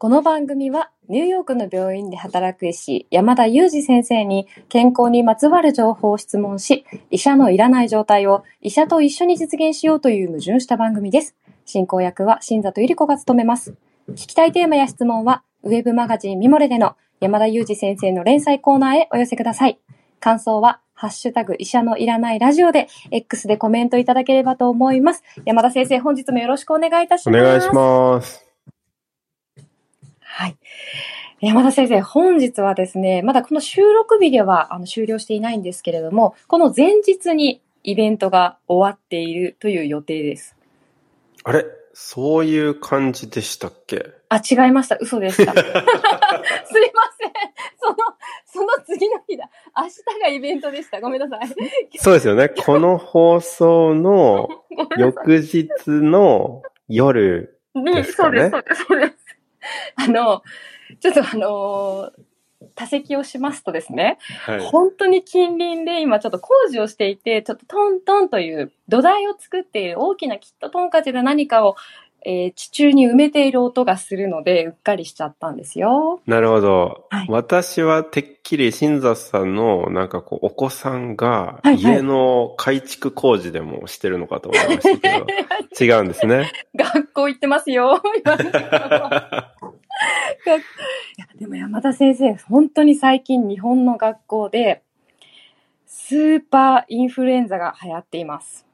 [0.00, 11.34] この番組はニューヨークの病院で働く医師山田裕二先生に健康にまつわる情報を質問し、医者のいらない状態を医者と一緒に実現しようという矛盾した番組です。
[11.64, 13.74] 進行役は新里ゆり子が務めます。
[14.10, 19.80] 聞きたいテーマや質問は、ウェブマガジンミモレでの山田裕二先生の連載コーナーへお寄せください。
[20.20, 25.24] 感想は、ハッシュタグ医者のいらないラジオで、X でコメントいただければと思います。
[25.44, 27.42] 山田先生、本日もよろしくお願いいたします。
[27.42, 28.47] お願いします。
[30.38, 30.56] はい。
[31.40, 40.54] 山田先生、本日はですね、まだこの収録日ではあの終了していないんですけれども、この前日にイベントが終わっているという予定です。
[41.42, 41.66] あれ？
[41.92, 44.12] そういう感じでしたっけ？
[44.28, 44.96] あ、違いました。
[45.00, 45.50] 嘘でした。
[45.58, 45.82] すいません。
[47.80, 47.96] その、
[48.46, 49.50] その次の日だ。
[49.76, 51.00] 明日がイベントでした。
[51.00, 51.48] ごめんなさい。
[51.98, 52.48] そうですよね。
[52.48, 54.48] この放送の。
[54.96, 57.58] 翌日の夜。
[57.74, 59.27] にですかねそうです、そうです、そうです。
[59.96, 60.42] あの、
[61.00, 62.12] ちょっとあの
[62.74, 64.60] 多席をしますとですね、はい。
[64.60, 71.76] 本当に近隣で今ちょっと工事をしていて、ちょっとトントンという土台を作っている大きなきっとトンカチで何かを、
[72.24, 76.20] えー地中に埋めている音がするので、うっかりしちゃったんですよ。
[76.26, 77.06] なるほど。
[77.10, 85.26] はい私はてっきり新座さんのなんかこうお子さんがはいはい家の改築工事でもしてるのかと思いましたけど、
[85.80, 86.50] 違うんですね。
[86.74, 88.02] 学校行ってますよ。
[90.46, 94.82] いやでも山田先生、本当に最近日本の学校で、
[95.86, 98.66] スーパーインフルエンザが流行っています。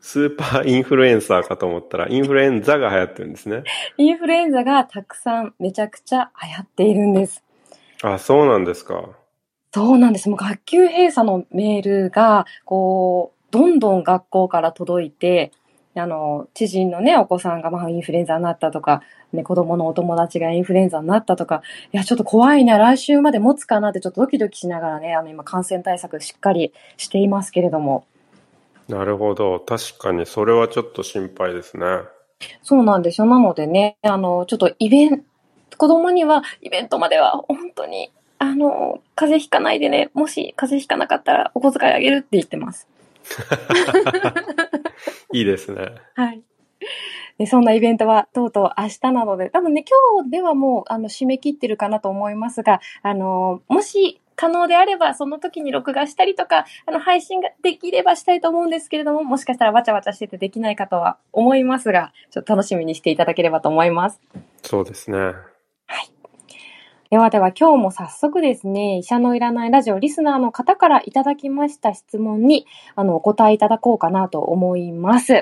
[0.00, 3.64] スーパーインフルエンサーかと思ったらインフルエンザが流行ってるんですね。
[3.98, 7.44] インフルエンザがたくさんめちゃくちゃ流行っているんです。
[8.02, 9.10] あ、そうなんですか。
[9.72, 10.28] そうなんです。
[10.28, 15.52] もう学級閉鎖のメールが、こう、どんどん学校から届いて、
[15.96, 19.02] あの、知人のね、お子さんがまあインフルエンザになったとか、
[19.32, 28.04] ね、子供のお友達がインフルエンザになったとか、いや、ちょっと怖いな、来週まで持つかなってちょっとドキドキしながらね、あの、今感染対策しっかりしていますけれども。
[28.88, 29.60] なるほど。
[29.60, 31.86] 確かにそれはちょっと心配ですね。
[32.62, 33.26] そうなんですよ。
[33.26, 35.24] なのでね、あの、ちょっとイベン
[35.70, 42.88] ト、子供にはイベントまでは本当に、あの、風邪ひかないでね、もし風邪ひかなかったらお小遣いあげるって言ってます。
[45.32, 45.94] いいですね。
[46.14, 46.42] はい。
[47.38, 49.84] で、そんなイベントはとうとう明日なので、多分ね、
[50.14, 64.20] 今日ではもう、あの、締め切ってるかなと思いますが、あの、もし可能であれば、その時に録画したりとか、あの、配信ができればしたいと思うんですけれども、もしかしたらわちゃわちゃしててできないかとは思いますが、ちょっと楽しみにしていただければと思います。
[64.62, 65.34] そうですね。
[67.10, 75.32] ではでは今日も早速ですね、医者のいらないラジオリスナーの方からいただきました質問に、あの、お答えいただこうかなと思います。
[75.32, 75.40] は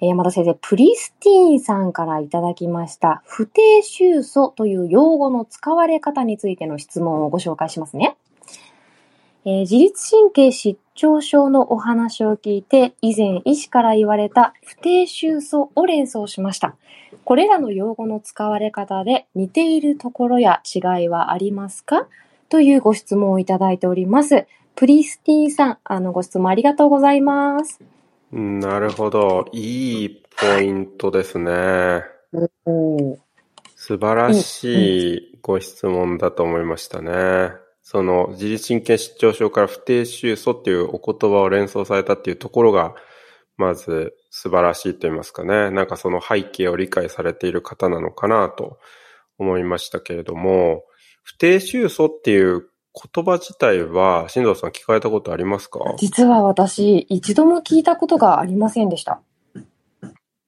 [0.00, 0.06] い。
[0.06, 8.16] 山田先生、プリスティーンさんからいただきました、不定収素という用語の使われ方についての質問をご紹介しますね。
[9.44, 16.76] えー自律神経失調症のお話を聞いて、以前医師から言われた不定収素を連想しました。
[17.24, 22.06] これらの用語の使われ方で似ているところや違いはありますか？
[22.48, 24.46] というご質問をいただいております。
[24.76, 27.80] プリスティーンさん、あの、ご質問ありがとうございます。
[28.32, 29.46] うんなるほど。
[29.52, 32.02] いいポイントですね。
[32.66, 33.16] お
[33.76, 37.63] 素晴らしいご質問だと思いましたね。
[37.86, 42.94] その自律神経失調症から不定収素っていうお言葉を連想されたっていうところが、
[43.56, 45.70] まず素晴らしいと言いますかね。
[45.70, 48.78] なんかその背景を理解されている方なのかなと
[49.38, 50.84] 思いましたけれども、
[51.22, 52.66] 不定収素っていう
[53.14, 55.80] 言葉自体は、新藤さん聞かれたことありますか？
[55.98, 59.20] 実は私、一度も聞いたことがありませんでした。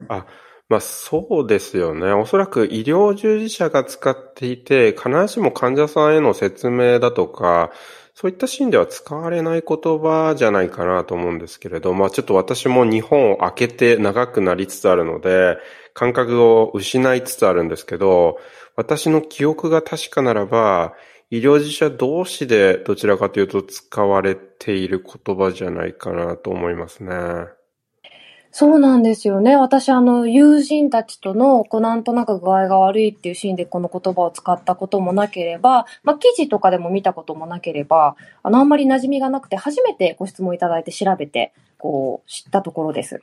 [0.09, 0.27] あ、
[0.69, 2.13] まあそうですよね。
[2.13, 7.71] おそらく医療従事者が使っていて、必ずしも患者さんへの説明だとか、
[8.15, 15.59] そういったシーンでは使われない言葉じゃないかなと思うんですけれど、まあちょっと私も日本を開けて長くなりつつあるので、
[15.95, 18.39] 感覚を失いつつあるんですけど、
[18.75, 20.95] 私の記憶が確かならば、
[21.31, 27.13] 医療従事者同士でどちらかというと使われている言葉じゃないかなと思いますね。
[28.59, 29.55] そうなんですよね。
[29.55, 43.21] 私、あの、友人たちとの、こう、なんとなく具合が悪いっていうシーンでこの言葉を使ったこともなければ、まあ、記事とかでも見たこともなければ、あの、あんまり馴染みがなくて、初めてご質問いただいて調べて、こう、知ったところです。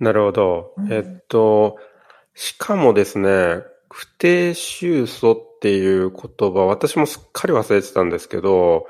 [0.00, 0.74] なるほど。
[0.76, 1.78] うんえっと、
[2.34, 8.86] しかもですね、不定収素っていう言葉、私もすっかり忘れてたんですけど、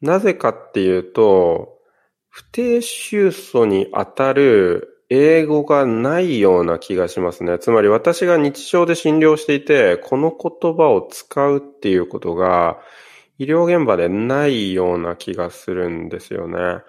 [0.00, 1.77] なぜかっていうと、
[2.30, 7.58] 不定収素にあたる英語がないような気がしますね。
[7.58, 12.78] つまり私が日常で診療していて、この言葉を使うっていうことが、
[13.38, 16.82] 医療現場でないような気がするんですよね。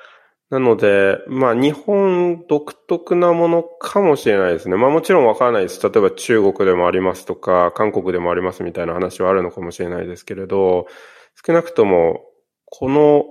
[0.49, 4.75] なので、まあ日本独特なものかもしれないですね。
[4.75, 5.81] まあもちろんわからないです。
[5.81, 10.87] 例えば中国でもありますとか、韓国でもありますみたいな話はあるのかもしれないですけれど、
[11.45, 12.25] 少なくとも
[12.65, 13.25] この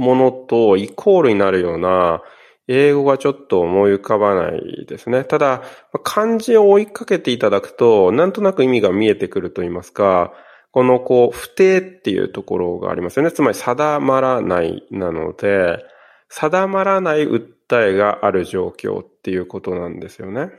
[0.00, 2.22] ものとイコールになるような
[2.68, 5.24] 英語がちょっと思い浮かばないですね。
[5.24, 5.62] ただ、
[6.02, 10.32] 漢字を追いかけていただくと、なんとなく意味が見えてくると言いますか、
[10.70, 13.32] このこう、不定っていうところがありますよね。
[13.32, 15.84] つまり定まらないなので、
[16.28, 20.50] 定まらない訴えがある状況っていうことなんですよね。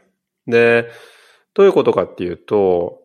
[0.47, 0.89] で、
[1.53, 2.99] どういうことかっていうと、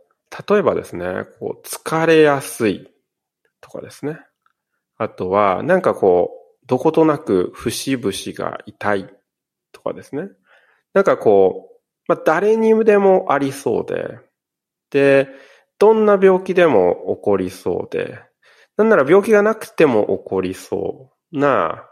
[0.48, 1.06] 例えばですね、
[1.38, 2.90] こう疲れやすい
[3.60, 4.18] とかですね。
[4.98, 9.08] あとは、なんかこう、どことなく節々が痛い
[9.72, 10.28] とかですね。
[10.94, 11.76] なんかこう、
[12.08, 14.19] まあ、誰にでもありそうで、
[14.90, 15.28] で、
[15.78, 18.19] どんな病気でも起こりそうで、
[18.76, 21.84] なんなら病気がなくても起こりそうな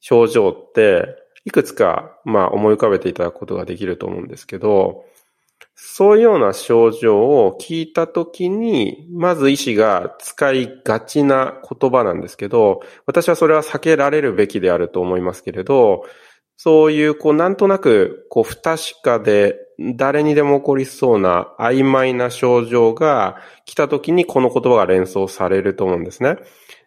[0.00, 5.04] 症状って、いくつか、まあ思い浮かべていただくことができると思うんですけど、
[5.76, 16.04] そういうような症状を聞いたときに、まず医師が使いがちな言葉なんですけど、私はそれは避けられるべきであると思いますけれど、
[16.56, 19.58] そういう、こう、なんとなく、こう、不確かで、
[19.96, 26.36] 誰にでも起こりそうな曖昧な症状が来た時にこの言葉が連想されると思うんですね。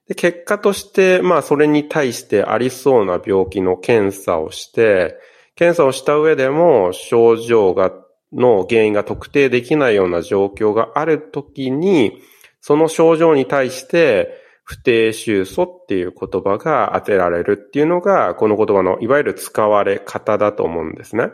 [0.07, 5.17] で結果として、まあ、それに対してありそうな病気の検査をして、
[5.55, 7.91] 検査をした上でも症状が、
[8.33, 12.21] の原因が特定できないような状況がある時に、
[12.61, 21.29] その症状に対して、不定収素っていう言葉が当てられるっていうのが、この言葉のいわゆる使われ方だと思うんですね。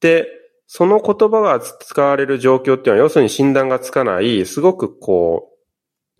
[0.00, 0.26] で、
[0.66, 5.54] その言葉が使われる状況っていうのは、要するに診断がつかない、すごくこう、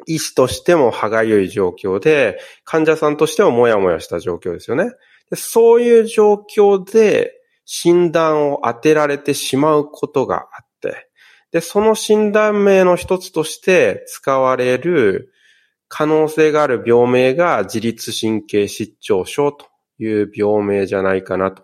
[0.07, 4.93] 医師としても歯がゆい状況で、患者さんとしてももやもやした状況ですよね。
[5.31, 7.33] でそういう状況で
[7.65, 11.09] 診断を当てられてしまうことがあって、
[11.51, 15.33] で、その診断名の一つとして使われる
[15.89, 19.67] 可能性がある病名が自律神経失調症と
[19.99, 21.63] いう病名じゃないかなと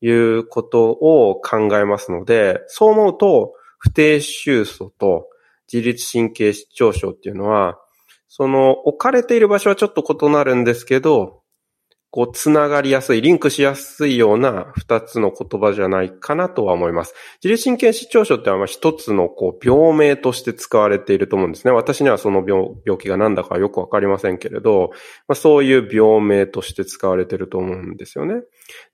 [0.00, 5.28] いうことを考えますので、そう思うと、不定収素と
[5.72, 7.78] 自律神経失調症っていうのは、
[8.28, 11.37] その置かれている場所はちょっと異なるんですけど、
[12.10, 17.14] こう、つながりやすい、リンクしやすいような二つの言葉じゃないかなとは思います。
[17.42, 21.72] 自律神経失調症ってのは一つのこう、病名として使われていると思うんですね。
[21.72, 24.90] 私にはその病気が何だかよくわかりませんけれど、
[25.26, 28.42] まあ、そういう病名として使われていると思うんですよね。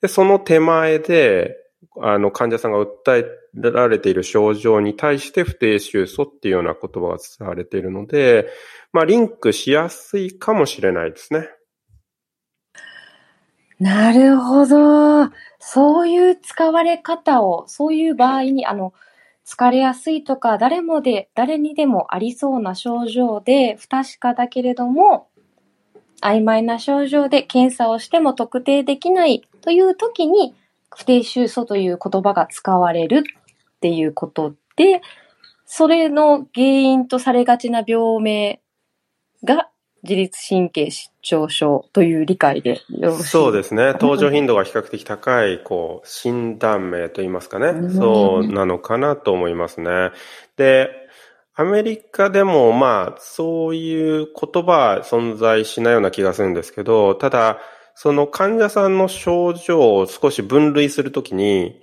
[0.02, 1.56] で、その手前で、
[2.00, 3.24] あの、患者さんが訴え
[3.54, 8.48] られている症状に対して不定収素っていうような言葉が使われているので、
[8.92, 11.48] まあ、リンクしやすいかもしれないですね。
[13.80, 15.30] なるほど。
[15.58, 18.94] そういう使われ方を、そういう場合に、あの、
[19.44, 25.28] 疲れやすいとか、誰もで、誰にでもありそうな症状で、不確かだけれども、
[26.22, 30.54] 曖昧な症状で検査をしても特定できないという時に、
[30.94, 33.22] 不定収素という言葉が使われるっ
[33.80, 35.02] ていうことで、
[35.66, 38.60] それの原因とされがちな病名
[39.42, 39.68] が
[40.04, 43.92] 自律神経失調症という理解でよろしいそうですね。
[43.94, 47.90] 登場頻度が比較的高い、こう、診断名といいますかね。
[47.90, 50.10] そうなのかなと思いますね。
[50.56, 50.90] で、
[51.56, 57.58] アメリカでもまあ、そういう言葉は存在しないような気がするんですけど、ただ、
[57.94, 61.80] その患者さんの症状を少し分類するときに、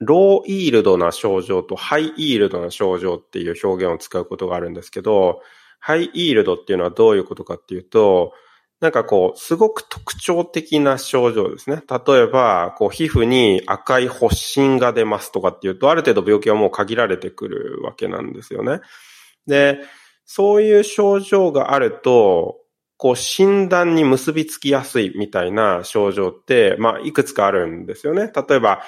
[0.00, 5.42] ローイールドな症状とハイイールドな症状っていう表現を使うことがあるんですけど、
[5.78, 8.32] ハイイールドっていうのはどういうことかっていうと、
[8.80, 11.82] なんかこう、すごく特徴的な症状ですね。
[12.06, 18.80] 例えば、こう、皮膚に赤い発疹が出ますとかっていうと、ある程度病気はもう限られてくるわけなんですよね。
[19.48, 19.80] で、
[20.24, 22.58] そういう症状があると、
[22.96, 28.30] こう、診断に結びつきやすいみたいな症状って、まあ、いくつかあるんですよね。
[28.48, 28.82] 例えば、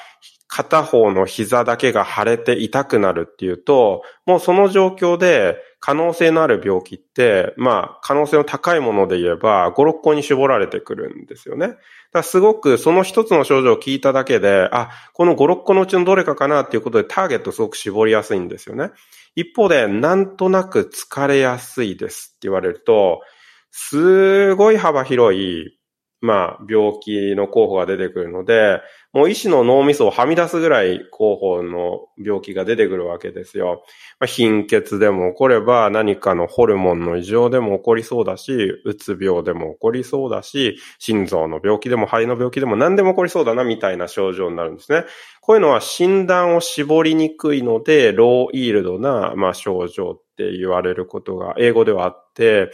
[0.47, 11.77] 片方の膝だけが腫れて痛くなるっていうと、もうその状況で可能性のある病気って、まあ、可能性の高いもので言えば、5、6個に絞られてくるんですよね。
[12.13, 18.91] だすごくその一つの症状を聞いただけで、あ、この5、6個のうちのどれかかなっていうことでターゲットすごく絞りやすいんですよね。
[19.35, 23.23] 一方で、なんとなく疲れやすいですって言われると、
[23.71, 25.81] すごい幅広い
[26.21, 28.81] まあ、病気の候補が出てくるので、
[29.13, 33.83] もう医師の脳みそをはみ出すぐらい候補の病気が出てくるわけですよ。
[34.21, 38.53] まあ、貧血でも起これば何かのホルモンの異常でも起こりそうだし、
[38.85, 45.05] うつ病でも起こりそうだし、心臓の病気でも肺の病気でも何でも起こりそうだなみたいな症状になるんですね。
[45.41, 52.71] こういうのは診断を絞りにくいので、ローイールドな、まあ、症状って言われることが英語ではあって、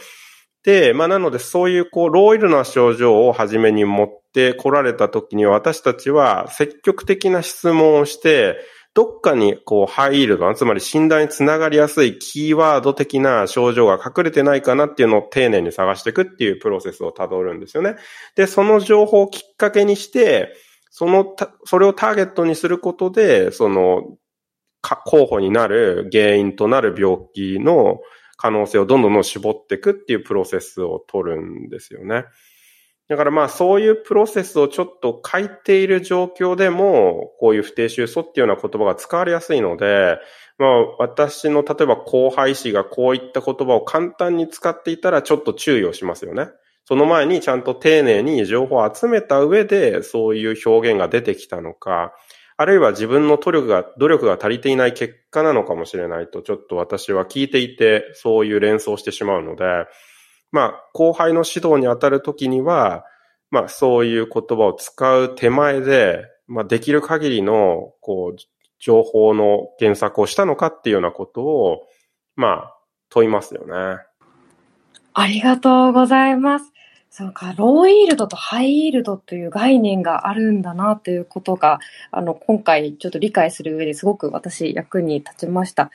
[0.67, 8.57] で、まあなのでそういうこう、ロイルな症状を初めに持って来られた時に私たちは積極的な質問をして、
[8.93, 17.95] どっかにこう、ハイイールド、つまり診断につながりやすいキーワード的な症状が隠れてないかなっていうのを丁寧に探していくっていうプロセスをたどるんですよね。
[18.35, 20.53] で、その情報をきっかけにして、
[20.89, 21.33] その、
[21.63, 24.17] それをターゲットにすることで、その、
[24.81, 27.99] 候補になる原因となる病気の
[28.37, 32.25] 可能性をどんどんどん絞っていくっていうプロセスを取るんですよね。
[33.09, 40.17] だからまあそういうプロセスをちょっと書いている状況でも、こういう不定収素っていうような言葉が使われやすいので、
[40.57, 46.47] まあ私の例えば後輩師がこういった言葉を簡単に使っていたらちょっと注意をしますよね。
[46.83, 52.13] その前にちゃんと丁寧に情報を集めた上でそういう表現が出てきたのか、
[52.59, 59.63] あるいは自分の努力が、努力が足りていない結果なのかもしれないと、ちょっと私は聞いていて、そういう連想してしまうので、
[60.51, 63.05] まあ、後輩の指導に当たるときには、
[63.51, 68.39] まあ、そういう言葉を使う手前で、まあ、できる限りの、こう、
[68.79, 71.81] 情報の検索をしたのかっていうようなことを、
[72.35, 72.77] まあ、
[73.09, 74.03] 問いますよね。
[75.13, 76.71] ありがとうございます。
[77.17, 81.79] そうか、ローイールドとハイイールドという概念があるんだなということが、
[82.11, 85.89] あの、今回ちょっと理解する上ですごく私役に立ちました。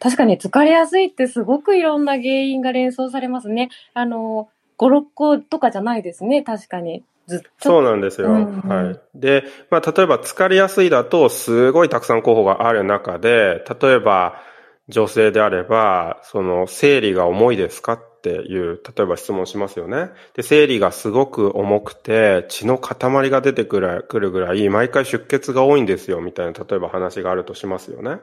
[0.00, 3.68] 確かに疲れやすいってすごくいろんな原因が連想されますね。
[3.92, 7.04] あの、5、6個とかじゃないですね、確かに。
[7.26, 7.48] ずっと。
[7.58, 8.28] そうなんですよ。
[8.28, 9.00] うんうん、はい。
[9.14, 14.40] で、まあ、例えば疲れやすいだと、すごいたくさん候補がある中で、例えば、
[14.88, 20.08] 女性であれば、その、生理が重いですかっていう、例えば質問しますよね。
[20.32, 28.20] で、生理がすごく重くて、血の塊が出てくるくるぐらい、毎回出血が多いんですよ、みたいな、例えば話があるとしますよね。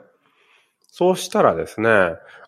[0.87, 1.89] そうしたらですね、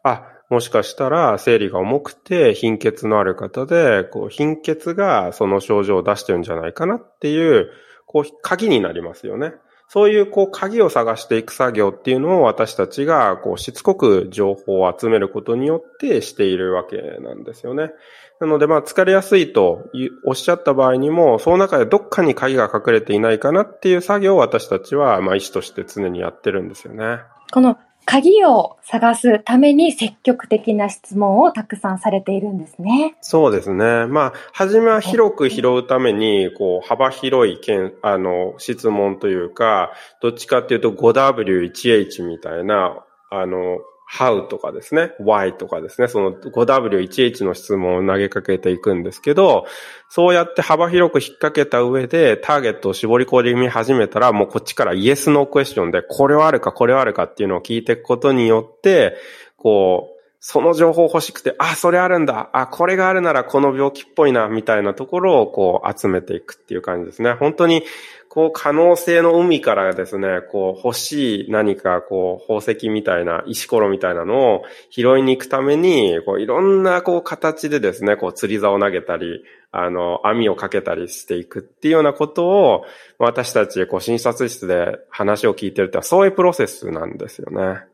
[0.01, 7.69] あ、もしかしたら生理が重くて貧血のある方で、こう貧血がその症状を出してるんじゃないかなっていう、
[8.07, 9.53] こう鍵になりますよね。
[9.93, 17.91] そういうこう鍵を探していく作業っていうのを私たちがこうしつこく情報を集めることによってしているわけなんですよね。
[18.39, 19.83] なのでまあ疲れやすいと
[20.25, 27.19] おっしゃった場合にも、その中でどっかに鍵が隠れていないかなっていう作業を私たちはまあ医師として常にやってるんですよね。
[27.51, 33.15] この鍵を探すために積極的な質問をたくさんされているんですね。
[33.21, 34.05] そうですね。
[34.07, 39.91] まあ、はじめは広く拾うために、こう、幅広いけん、あの、質問というか、
[40.21, 43.79] どっちかっていうと 5W1H みたいな、あの、
[44.13, 49.65] how とかですね、why とかですね、その 5W1H の質問を投げかけていくんですけど、
[50.07, 59.15] そうやって幅広く引っ掛けた上でターゲットを絞り込み始めたら、もうこっちからイエスノークエスチョンで、これはあるか、これはあるかっていうのを聞いていくことによって、
[59.57, 60.12] こう、
[60.45, 62.49] その情報欲しくて、あ、それあるんだ。
[62.51, 67.31] あ、これがあるならこの病気っぽいな、みたいなところをこう集めていくっていう感じですね。
[67.31, 67.83] 本当に
[68.27, 82.85] こう可能性の海からですね、こう欲しい何かこう宝石みたいな石ころみたいなのを拾いに行くために、こういろんなこう形でですね、こう釣り竿を投げたり、あの、網をかけたりしていくっていうようなことを、
[83.17, 87.85] 私たちこう診察室で話を聞いてるってそういうプロセスなんですよね。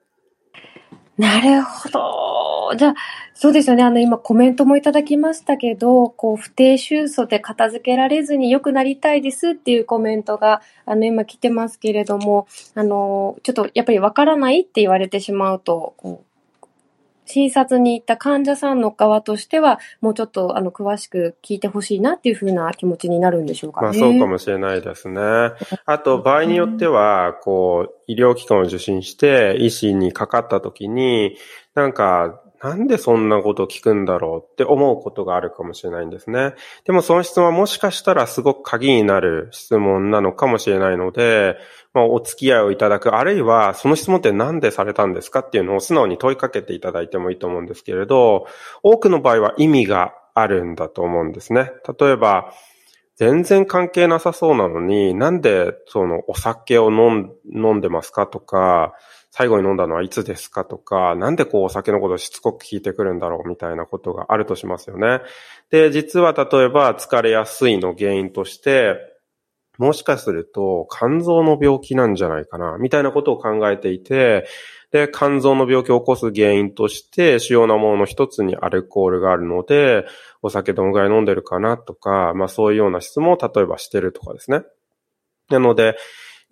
[1.20, 2.29] なるほど。
[2.76, 2.96] じゃあ、
[3.34, 3.84] そうですよね。
[3.84, 16.30] あの、今コメントもいただきましたけど、こう、不定収素で片付けられずに良くなりたいですっていうコメントが、あの、今来てますけれども、あの、ちょっとやっぱりわからないって言われてしまうと、こう
[17.30, 23.86] 診察に行った患者さんの側としては、もうちょっとあの詳しく聞いてほしいなっていうふうな気持ちになるんでしょうかね。
[23.86, 25.22] まあそうかもしれないですね。
[25.86, 31.38] あと場合によっては、こう、医療機関を受診して医師にかかった時に、
[31.76, 36.56] なんかなんでそんなこと聞くんだろうって思うことがあるかもしれないんですね。
[36.86, 41.58] でもその質問はもしかしたらすごく鍵になる質問なのかもしれないので、
[41.94, 48.46] まあ、お付き合いをいただく、あるいはその質問って何でされたんですかっていうのを素直に問いかけていただいてもいいと思うんですけれど、
[48.84, 51.72] 多くの場合は意味があるんだと思うんですね。
[52.00, 52.54] 例えば、
[53.16, 58.94] 全然関係なさそうなのに、なんでそのお酒を飲んでますかとか、
[59.32, 65.22] 最後に飲んだのはいつですかとか、なんでこうお酒のことをしつこく聞いてくるんだろうみたいなことがあるとしますよね。
[65.70, 68.96] で、実は例えば疲れやすいの原因として、
[69.78, 74.46] もしかすると肝臓の病気なんじゃないかな、みたいなことを考えていて、
[74.92, 80.06] で、肝臓の病気を起こす原因として主要なものの一つにアルコールがあるので、
[80.42, 84.64] お酒どのぐらい飲んでるかなとか、まあそういうような質問を例えばしてるとかですね。
[85.50, 85.96] なので、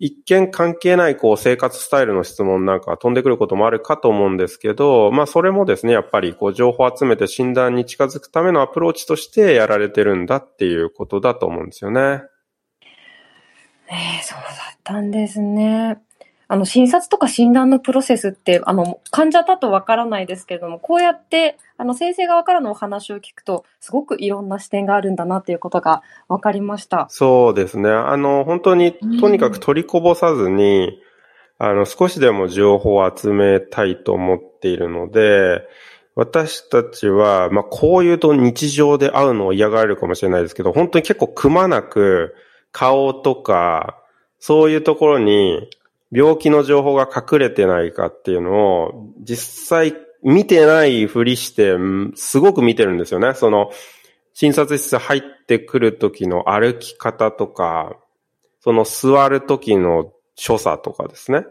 [0.00, 12.22] 一見関係ないこう生活スタイルの質問なんか飛んでくることもあるかと思うんですけど、まあそれもですね、やっぱりこう情報を集めて診断に近づくためのアプローチとしてやられてるんだっていうことだと思うんですよね。
[13.90, 15.98] ええそうだったんですね。
[16.50, 27.06] あの、診察とか診断のプロセスって、あの、患者だとわからないですけれども、こうやって、あの、先生側からのお話を聞くと、すごくいろんな視点があるんだなっていうことがわかりました。
[27.10, 27.90] そうですね。
[27.90, 31.02] あの、本当に、とにかく取りこぼさずに、
[31.58, 35.68] あの、少しでも情報を集めたいと思っているので、
[36.14, 42.34] 私たちは、まあ、こういうと日常で会うのを嫌がられるかもしれないですけど、本当に結構くまなく、
[42.72, 43.98] 顔とか、
[44.40, 45.68] そういうところに、
[46.10, 51.76] 病気の情報が隠れてないかっていうのを、実際見てないふりして、
[52.14, 53.34] すごく見てるんですよね。
[53.34, 53.70] その、
[54.32, 57.96] 診察室入ってくる時の歩き方とか、
[58.60, 61.44] その座る時の所作とかですね。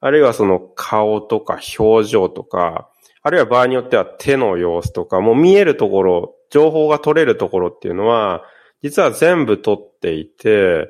[0.00, 2.88] あるいはその顔とか表情とか、
[3.22, 8.44] あるいは場合によっては手の様子とか、もう見えるところ、情報が取れるところっていうのは、
[8.82, 10.88] 実は全部取っていて、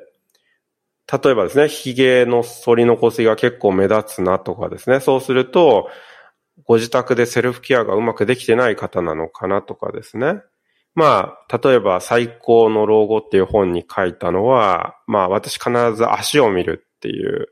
[1.11, 5.89] 例えばですね、髭の反り残しが結構目立つなとかですね、そうすると、
[6.65, 10.41] ご自宅でセルフケアがうまくできてない方なのかなとかですね。
[10.93, 17.47] まあ、例えば最高の老後っていう本に書いたのは、まあ私必ず足を見るっていう、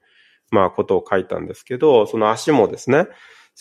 [0.51, 3.07] まあことを書いたんですけど、その足もですね、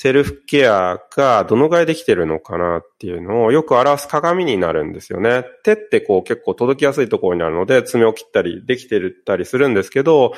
[0.00, 5.44] セルフケアがどのぐらいできてるのかなっていうのをよく表す鏡になるんですよね。
[5.64, 10.34] 手ってこう結構届きやすいところにあるので爪を切ったりできてたりするんですけど、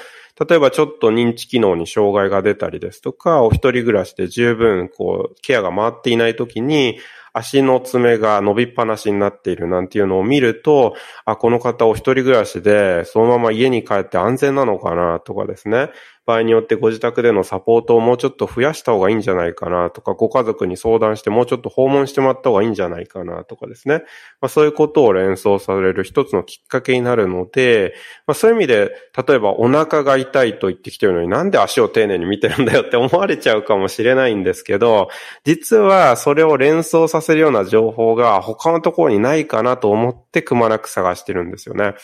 [0.48, 6.99] 例えばちょっと認知機能に障害が出たりですとか、お一人暮らしで十分こうケアが回っていない時に
[7.34, 10.94] 足の爪が伸びっぱなしになっているなんていうのを見ると、
[11.26, 15.90] あ、この方お一人暮らしでそのまま家に帰って安全なのかなとかですね。
[16.30, 24.04] 場合によってご自宅でのサポートをもうちょっと増やした方がいいんじゃないかなとか、ご家族に相談してもうちょっと訪問してもらった方がいいんじゃないかなとかですね。
[24.40, 27.95] まあ、そういうことを連想される一つのきっかけになるので、
[28.26, 28.90] まあ、そういう意味で、
[29.26, 35.08] 例えばお腹が痛いと言ってきてるのになんで足を丁寧に見てるんだよって思われちゃうかもしれないんですけど、
[35.45, 41.95] 実はそれを連想させるような情報が他のところにないかなと思ってくまなく探してるんですよね。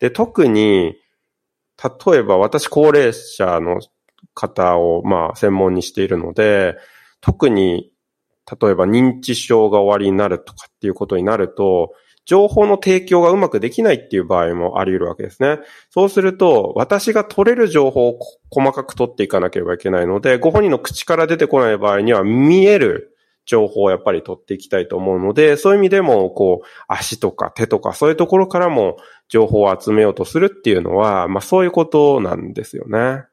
[0.00, 0.96] で、特に、
[1.82, 3.80] 例えば私高齢者の
[4.34, 6.76] 方をまあ専門にしているので、
[7.20, 7.90] 特に
[8.60, 11.92] 例えば認知症が終わりになるとかっていうことになると、
[12.26, 15.58] 情報の提供がうまくできないっていう場合もあり得るわけですね。
[15.90, 18.18] そうすると、私が取れる情報を
[18.50, 23.09] 細かく取っていかなければいけないので、ご本人の口から出てこない場合には見える
[23.50, 28.96] 情報をやっぱり取っていきたいと思うので、そういう意味でも、こう、足とか手とかそういうところからも
[29.28, 33.24] 情報を集めようとするっていうのは、まあそういうことなんですよね。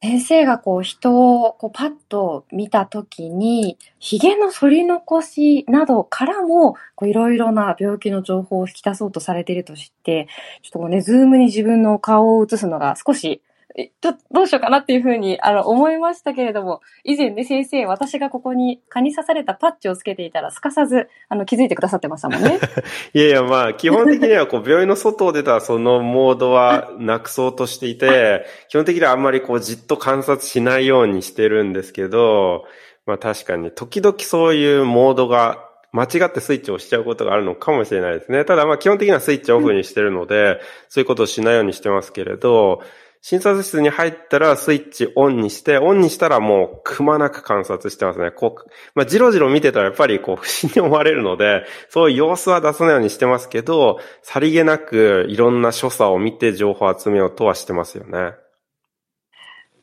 [0.00, 10.28] 先生がこう人をこうパッと見たときに、髭の反り残しなどからも、いろいろな病気の情報を引き出そうとされていると知って、
[10.62, 13.42] ちょっとこうね、ズームに自分の顔を映すのが少し、
[13.76, 22.58] ちょ、どうしようかなっていうふうに、あの、思いましたけれども、以前ね、先生、私がここに蚊に刺されたパッチをつけていたら、すかさず、あの、気づいてくださってましたもんね。
[23.12, 32.64] いやいや、まあ、基本的には、こう、病院の外を出たそのモードはなくそうとしていて、 基本的にはあんまりこう、じっと観察しないようにしてるんですけど、
[33.06, 38.44] まあ確かに、時々そういうモードが間違ってスイッチを押しちゃうことがあるのかもしれないですね。
[38.44, 42.82] ただまあ基本的にはスイッチオフにしてるので、そういうことをしないようにしてますけれど、
[43.20, 48.30] 診察室に入ったらスイッチオンにして、オンにしたらもうくまなく観察してますね。
[48.30, 58.34] こう、まあ、じろじろ見てたらやっぱりこう 不審に思われるので、そういう様子は出さないようにしてますけど、さりげなくいろんな所作を見て情報を集めようとはしてますよね。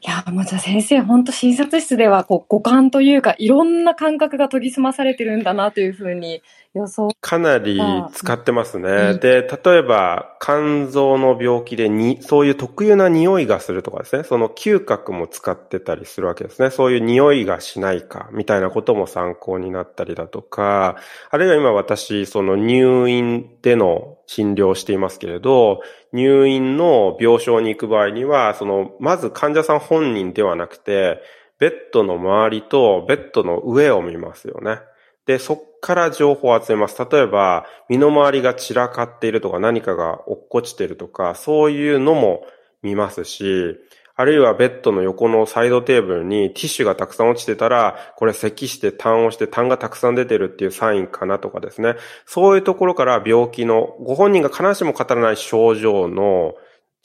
[0.02, 6.43] いや、もうじゃあ先生、本当診察室ではこう五感というか、いろんな感覚が研ぎ澄まされてるんだなというふうに
[6.80, 7.10] 予想。
[7.22, 7.80] かなり
[8.14, 8.90] 使ってますね。
[8.90, 16.70] うん、で、例えば、肝臓の病気でに、そういう特有な匂いがするとかですね、その嗅覚も使ってたりするわけですね。
[16.70, 20.98] そういう匂いがしないか、みたいなことも参考になったりだとか、
[21.30, 25.82] あるいは今私、その入院での診療していますけれど、
[26.14, 31.22] 入院の病床に行く場合には、その、まず患者さん本人ではなくて、
[31.60, 34.80] ベッドの周りとベッドの上を見ますよね。
[35.26, 36.98] で、そっから情報を集めます。
[37.12, 42.44] 例えば、身の回りが散らかっているとか何かが落っこちてるとか、そういうのも
[42.84, 43.78] 見ますし、
[44.18, 51.96] あるいはベッドの横のサイドテーブルにティッシュがたくさん落ちてたら、これ咳して痰をして痰がたくさん出てるっていうサインかなとかですね。
[52.26, 56.54] そういうところから病気の、ご本人が必ずしも語らない症状の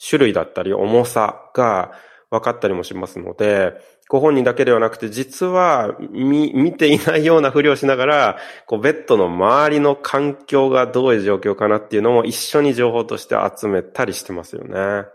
[0.09, 1.91] 種類だったり重さが
[2.29, 3.73] 分かったりもしますので、
[4.11, 15.05] ご本人だけではなくて、実は見、見ていないようなふりをしながら、こう、ベッドの周りの環境がどういう状況かなっていうのも一緒に情報として集めたりしてますよね。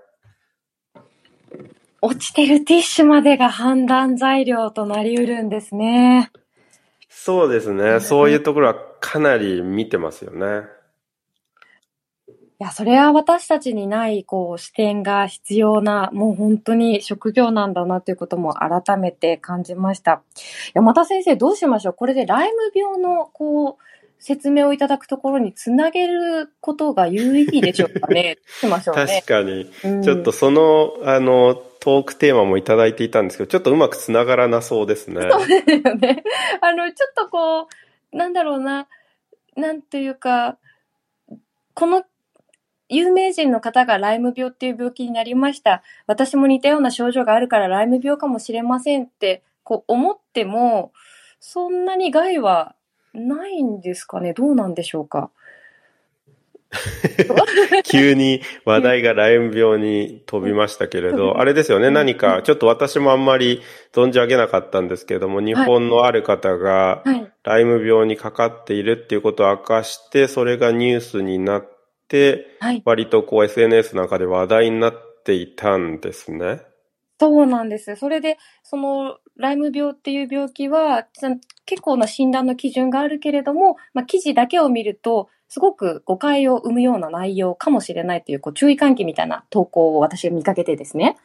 [2.00, 6.30] 落ちてるティッシュまでが判断材料となり得るんですね。
[7.10, 8.00] そうですね。
[8.00, 10.62] そういうところはかなり見てますよね。
[12.58, 20.22] いや、それは私たちにない、こう、視点が必要な、もう本当に職業なんだなということも改めて感じました。
[20.72, 21.92] 山田先生、どうしましょう？
[21.92, 23.82] これでライム病の、こう、
[24.18, 28.38] 説明をいただくところにつなげることが有意義でしょうかね？
[28.60, 29.22] しましょうね？
[29.22, 29.70] 確かに。
[29.84, 35.20] うん、ちょっとその、あの、トークテーマもいただいていたんですけど、ちょっとうまくつながらなそうですね。
[35.30, 36.24] そうですよね。
[36.62, 37.68] あの、ちょっとこ
[38.12, 38.88] う、なんだろうな、
[39.56, 40.56] なんていうか、
[41.74, 42.02] この
[42.88, 45.82] 有名人の方がライム病っていう病気になりました。
[46.06, 50.92] 私も似たような症状があるからライム病かもしれませんって、こう思っても、
[51.40, 52.74] そんなに害は
[53.12, 54.32] ないんですかね？
[54.32, 55.30] どうなんでしょうか？
[57.84, 67.02] 急に話題がライム病に飛びましたけれど、あれですよね、何か、ちょっと私もあんまり存じ上げなかったんですけれども、日本のある方が
[67.44, 71.75] ライム病にかかっているっていうことを明かして、それがニュースになって、
[72.84, 76.62] 割とこう SNS なんかで話題になっていたんですね。
[77.18, 77.96] そうなんです。
[77.96, 81.06] それで、その、ライム病っていう病気は、
[81.64, 91.16] 結構な診断の基準があるけれども、まあ、記事だけを見ると、すごく誤解を生むような内容かもしれないという、こう、注意喚起みたいな投稿を私が見かけてですね。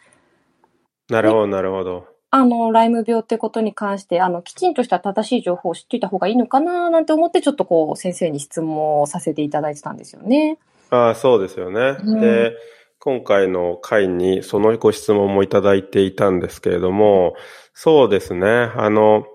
[1.10, 2.08] なるほど、なるほど。
[2.30, 10.58] あの、ライム病ってことに関して、あの、きちんとした正しい情報を知っていた方がいいのかななんて思って、ちょっとこう、先生に質問をさせていただいてたんですよね。
[10.92, 11.98] ああ、そうですよね。
[12.04, 12.54] うん、で、
[13.00, 17.34] 今回の回にそのご質問もいただいていたんですけれども、
[17.74, 18.48] そうですね。
[18.76, 19.26] あの、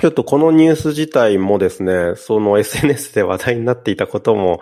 [0.00, 4.60] ちょっとこのニュース自体もですね、その SNS で話題になっていたことも、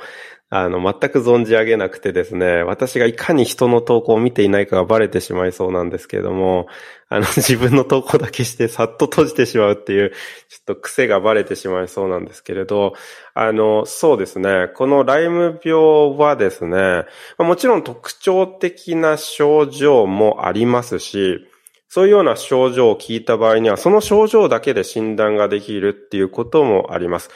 [0.50, 6.66] あの、全く存じ上げなくてですね、私がいかに人の投稿を見ていないかがバレてしまいそうなんですけれども、
[7.09, 10.16] あの、 自分の投稿だけしてさっと閉じてしまうっていう、ちょ
[10.61, 12.94] っと癖がバレてしまいそうなんですけれど、
[13.35, 17.04] あの、そうですね、このライム病はですね、
[17.38, 21.48] もちろん特徴的な症状もありますし、
[21.88, 27.30] そういうような症状を聞いた場合には、その症状だけで診断ができるっていうこともあります。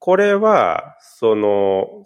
[0.00, 2.04] これは、その、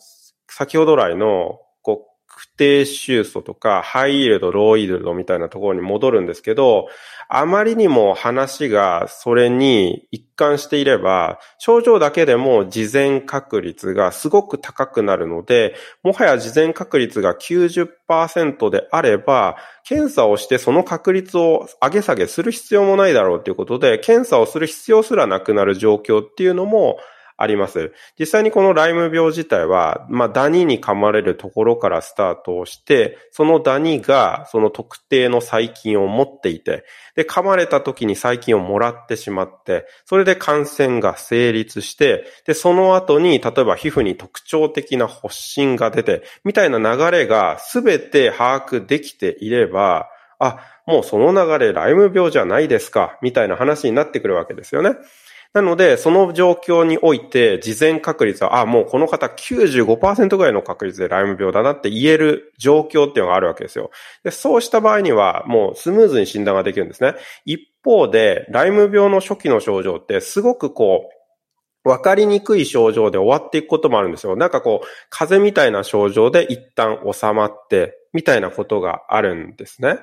[0.57, 6.87] 先ほど来の、こう、不定収素とか、ハイイールド、ローイールドみたいなところに戻るんですけど、
[7.29, 26.99] あまりにも話がそれに一貫していれば、症状だけでも事前確率がすごく高くなるので、もはや事前確率が90%であれば、検査をしてその確率を上げ下げする必要もないだろうということで、検査をする必要すらなくなる状況っていうのも
[27.37, 27.93] あります。
[28.19, 36.85] 実際にこのライム病自体は、まあ、ダニに噛まれるところからスタートをして、そのダニがその特定の細菌を持っていて、
[37.17, 54.97] で、噛まれた時に細菌をもらってしまって、それで感染が成立して、で、その後に、例えば皮膚に特徴的な発疹が出て、みたいな流れが全て把握できていれば、あ、もうその流れライム病じゃないですか、みたいな話になってくるわけですよね。
[55.55, 63.93] なので、その状況において、事前確率は、あ、もうこの方95%ぐらいの確率でライム病だなって言える状況っていうのがあるわけですよ。
[64.25, 67.15] で、そうした場合には、もうスムーズに診断ができるんですね。
[67.45, 71.09] 一方で、ライム病の初期の症状って、すごくこ
[71.85, 74.35] う、わかりにくい症状で終わっていくこともあるんですよ。
[74.35, 79.99] なんかこう、風邪みたいな症状で一旦収まって、みたいなことがあるんですね。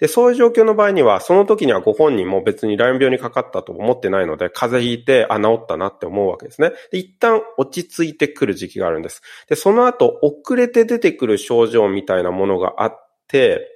[0.00, 6.72] で、そういう状況の場合には、その時にはご本人も別にライム病にかかったと思ってないので、風邪ひいて、あ、治ったなって思うわけですね。
[6.90, 9.22] で、一旦落ち着いてくる時期があるんです。
[9.48, 13.70] で、その後、遅れて出てくる症状みたいなものがあって、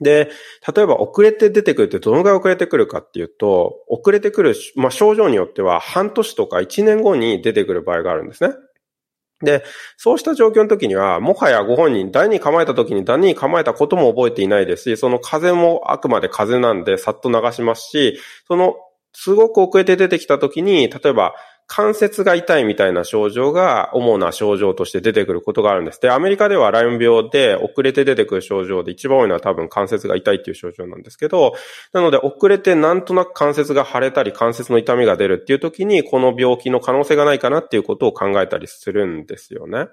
[0.00, 0.30] で、
[0.74, 8.54] 例えば遅れて出てくるってどのぐらい遅れてくるかっていうと、遅れてくる、まあ、症状によっては半年とか1年後に出てくる場合があるんですね。
[9.42, 9.64] で、
[9.96, 18.74] そうした状況の時には、もはやご本人、ダニに構えた時にダニに構えたことも覚えていないですし、その風もあくまで風なんでさっと流しますし、その、
[19.12, 21.34] すごく遅れて出てきた時に、例えば、
[21.66, 26.00] 関節が痛いみたいな症状が主な症状として出てくることがあるんです。
[26.00, 31.54] で、アメリカではライム病で遅れて出てくる症状で一番多いのは多分関節が痛いっていう症状なんですけど、
[31.92, 39.88] なので遅れてなんとなく関節が腫れたり関節の痛みが出るっていう時にこの病気の可能性がないかなっていうことを考えたりするんですよね。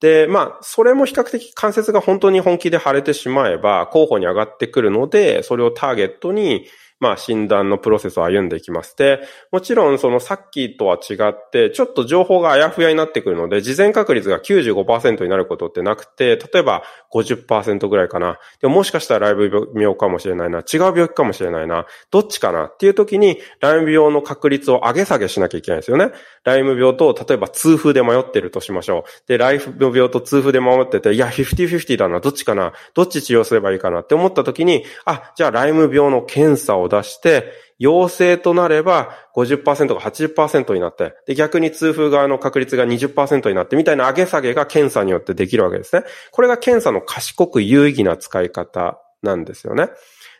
[0.00, 6.66] で、まあ、それも比較的関節が本当に本気で腫れてしまえば候補に上がってくるので、それをターゲットに
[7.00, 8.96] まあ診断のプロセスを歩んでいきます。
[8.96, 9.20] で、
[9.52, 18.38] もちろんそのさっきとは違って、ちょっと情報があやふやになってくるので、事前確率が95%になることってなくて、例えば50%ぐらいかな。
[18.60, 20.60] でももしかしたらライブ病かもしれないな。
[20.60, 21.86] 違う病気かもしれないな。
[22.10, 26.10] どっちかなっていう時に、ライム病の確率を上げ下げしなきゃいけないですよね。
[26.44, 29.28] ライム病と、例えば痛風で迷ってるとしましょう。
[29.28, 32.20] で、ライム病と痛風で迷ってて、いや、50-50だな。
[32.20, 32.72] どっちかな。
[32.94, 46.04] どっち治療すればいいかなって思った時に、あ、じゃあライム病の検査をを出して、陽性となれば50%が80%になって、で、逆に痛風側の確率が20%になってみたいな上げ下げが検査によってできるわけですね。
[46.30, 49.88] これが検査の賢く有意義な使い方なんですよね。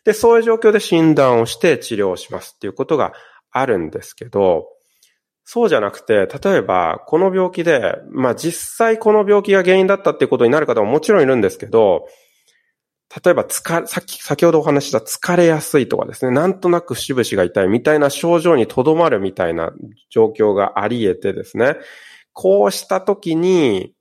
[0.04, 3.14] で、そういう状況で診断をして治療をしますっていうことが
[3.50, 4.68] あるんですけど、
[5.44, 12.07] そうじゃなくて、例えば、この病気で、まあ実際この病気が原因だったっていうことになる方ももちろんいるんですけど、
[13.25, 19.73] 例えば、疲れさっき、先ほどお話した疲れやすいとかですね、なんとなく節々が痛いみたいな症状にとどまるみたいな
[20.11, 21.77] 状況があり得てですね、
[22.33, 23.95] こうした時に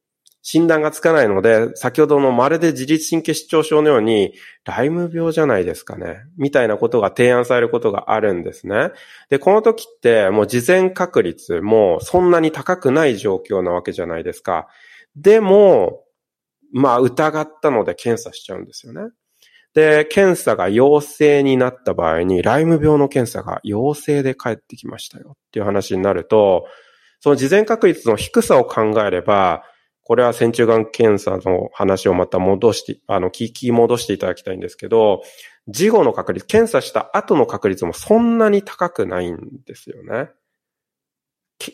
[0.45, 4.33] 診断がつかないので、先ほどのまるで自律神経失調症のように、
[4.65, 8.91] ライム病じゃないですかね、みたいなことが提案されることがあるんですね。
[9.29, 14.67] で、この時ってもう事前確率もそんなに高くない状況なわけじゃないですか。
[15.15, 16.03] でも、
[16.73, 19.11] まあ疑ったので検査しちゃうんですよね。
[19.73, 26.67] で、検査が陽性になった場合に、ライム病の検査が陽性で返ってきましたよっていう話になると、
[27.21, 29.63] その事前確率の低さを考えれば、
[30.03, 35.23] これは線虫眼検査の話をまた戻して、あの、聞き戻していただきたいんですけど、
[35.69, 40.29] 事後の確率、検査した後の確率もそんなに高くないんですよね。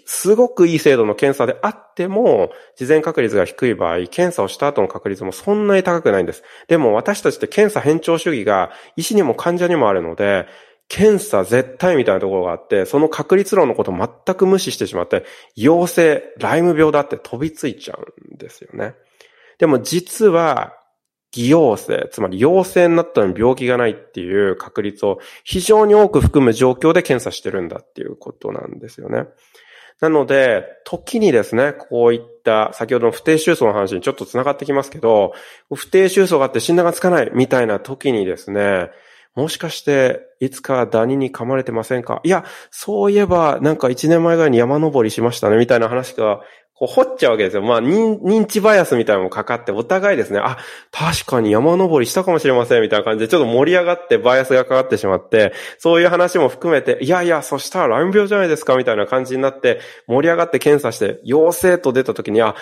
[0.06, 6.44] すごくいい精度の検査であっても、事前確率が低い場合、検査をした後の確率もそんなに高くないんです。
[6.68, 10.48] でも私たちって検査偏重主義が医師にも患者にもあるので、
[10.88, 15.24] 検査絶対みたいなところがあって、その確率論のことを全く無視してしまって、
[15.56, 18.96] 陽性、ライム病だって飛びついちゃうんですよね。
[19.60, 20.74] でも実は、
[21.32, 29.28] 偽陽性、つまり陽性になったのに病気がないっていう確率を非常に多く含む状況で検査してるんだっていうことなんですよね。
[30.02, 35.34] なので、時にですね、こういった、先ほどの不定収葬の話にちょっと繋がってきますけど、
[35.74, 38.90] 不定収葬があって診断がつかないみたいな時にですね、
[39.36, 42.22] もしかして、いつかダニに噛まれてませんか？
[42.24, 46.42] いや、そういえば、なんか一年前ぐらいに山登りしましたね、みたいな話が
[46.80, 47.62] こう掘っちゃうわけですよ。
[47.62, 50.58] まあ、認知バイアスみたいなのもかかって、お互いですね、あ、
[50.92, 62.56] 確かに山登りしたかもしれません、みたいな感じで、ちょっと盛り上がってバイアスがかかってしまって、そういう話も含めて、いやいや、そしたらライム病じゃないですか、みたいな感じになって、盛り上がって検査して、陽性と出た時に、あ、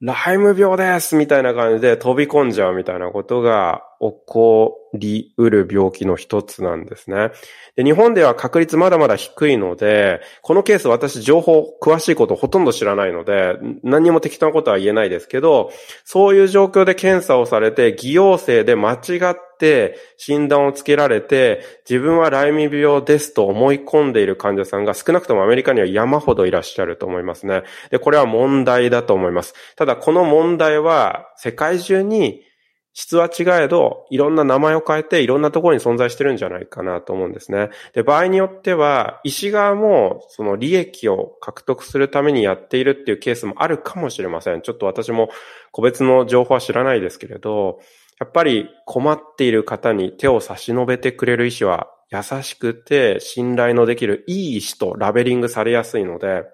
[0.00, 1.14] ライム病です。
[1.14, 7.30] みたいな感じで飛び込んじゃうみたいなことが起こりうる病気の一つなんですね。
[7.76, 15.70] で日本では確率まだまだ低いので、このケース私情報詳しいことほとんど知らないので、何にも適当なことは言えないですけど、
[16.04, 27.64] そういう状況で検査をされて、偽陽性で間違って診断をつけられて、自分はライム病ですと思い込んでいる患者さんが少なくともアメリカには山ほどいらっしゃると思いますね。
[27.90, 29.54] で、これは問題だと思います。
[29.76, 32.42] ただこの問題は世界中に
[33.00, 37.70] 質は違えど、いろんな名前を変えていろんなところに存在してるんじゃないかなと思うんですね。
[37.94, 44.60] で、場合によっては、医師側もその利益を獲得するためにやっているっていうケースもあるかもしれません。
[44.60, 45.30] ちょっと私も
[45.72, 47.80] 個別の情報は知らないですけれど、
[48.20, 56.44] やっぱり困っている方に手を差し伸べてくれる医師は優しくて信頼のできるいい医師とラベリングされやすいので、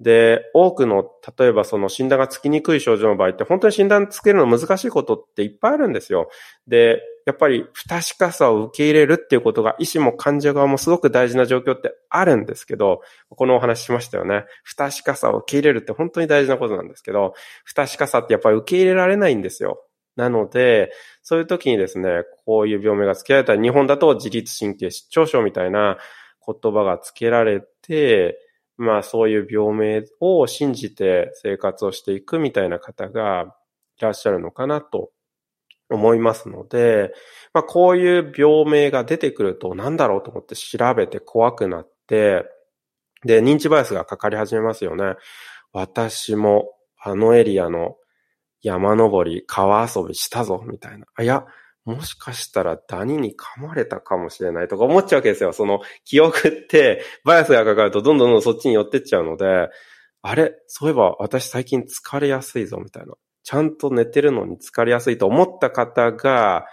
[0.00, 1.04] で、多くの、
[1.38, 6.30] 例えばその診断がつきにくい症状の場合って、本当に診断つけるの難しいことっていっぱいあるんですよ。
[6.66, 14.46] で、やっぱり不確かさを受け入れるっていうことが、医師も患者側もすごく大事な状況ってあるんですけど、このお話しましたよね。
[14.64, 17.34] 不確かさを受け入れるって本当に大事なことなんですけど、
[17.64, 19.82] 不確かさってやっぱり受け入れられないんですよ。
[20.16, 20.90] なので、
[21.22, 25.98] そういう時にですね、こういう病名が付けられたら、日本だと自律神経失調症みたいな
[26.44, 28.38] 言葉が付けられて、
[28.80, 33.54] まあそういう病名を信じて生活をしていくみたいな方が
[33.98, 35.10] いらっしゃるのかなと
[35.90, 37.12] 思いますので、
[37.52, 42.46] まあこういう病名が出てくると何だろうと思って調べて怖くなって、
[43.26, 45.16] で、認知バイアスがかかり始めますよね。
[45.74, 47.96] 私もあのエリアの
[48.62, 51.04] 山登り、川遊びしたぞ、みたいな。
[51.16, 51.44] あ、いや、
[51.84, 55.52] もしかしたらダニに噛まれたかもしれないとか思っちゃうわけですよ。
[55.52, 59.68] その記憶ってバイアスがかかるとどんどんどんそっちに寄ってっちゃうので、
[60.22, 60.52] あれ？
[60.66, 63.14] そういえば私最近疲れやすいぞみたいな。
[63.42, 66.66] ちゃんと寝てるのに疲れやすいと思った方が、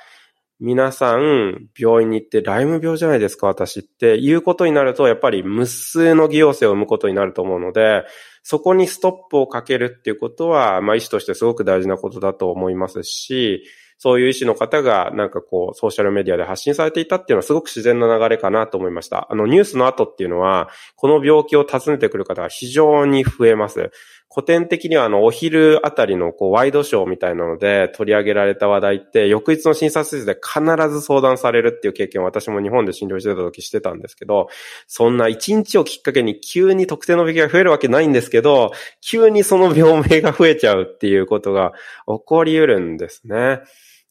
[0.59, 8.03] 皆さん病院に行ってライム病じゃないですか私って言うことになるとやっぱり無数の偽陽性を生むことになると思うので、
[8.43, 13.63] そこにストップをかけるっていうことは、まあ医師としてすごく大事なことだと思いますし、
[13.97, 19.27] そういう医師の方がなんかこうソーシャルメディアで発信されていたっていうのはすごく自然な流れかなと思いました。
[19.29, 23.91] あのニュースの後っていうのは、この病気を訪ねてくる方が非常に増えます。
[24.29, 34.49] 古典的にはあのお昼あたりのこうワイドショーみたいなので取り上げられた話題って翌日の診察室で必ず相談されるっていう経験を私も日本で診療してた時してたんですけど、
[34.85, 41.71] そんな一日をきっかけに急に特定の病気が増えるわけないんですけど、急にその病名が増えちゃうっていうことが
[42.05, 43.61] 起こり得るんですね。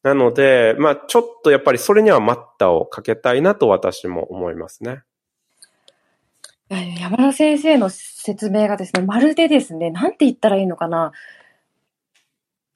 [0.07, 5.03] なので、まあちょっとやっぱりそれには待ったをかけたいなと私も思いますね。
[6.71, 11.11] 山田先生の説明がですね、まるでですね、なんて言ったらいいのかな。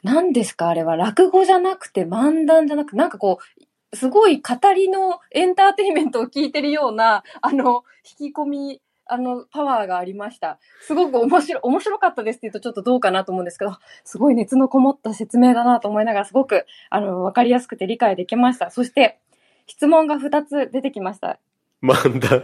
[0.03, 3.39] 何ですかあれは落語じゃなくて漫談じゃなくて、なんかこ
[3.93, 7.85] う、すごい語りのエンターテインメントを聞いてるような、あの、
[8.19, 10.59] 引き込み、あの、パワーがありました。
[10.83, 18.71] すごく面白、面白かったですって言うとちょっとどうかなと思うんですけど、すごい熱のこもった説明だなと思いながら、すごく、あの、わかりやすくて理解できました。
[18.71, 19.19] そして、
[19.67, 21.39] 質問が2つ出てきました。
[21.83, 22.43] 漫談、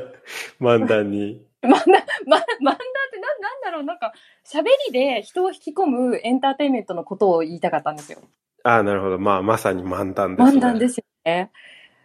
[0.61, 1.44] 漫談に。
[1.62, 1.79] 漫談、
[2.26, 2.79] ま、漫談っ
[3.11, 4.12] てなん、なんだろう、なんか、
[4.44, 8.20] 喋りで人を引き込むエンターテインメントのことを言いたかったんですよ。
[8.62, 9.18] ああ、なるほど。
[9.18, 10.59] まあ、まさに漫談ですね。
[10.59, 11.50] 漫談ですよね。